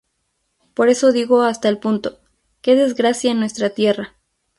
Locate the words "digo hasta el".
1.11-1.77